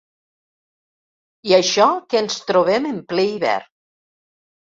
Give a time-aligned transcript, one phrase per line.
[1.49, 3.71] I això que ens trobem en ple hivern.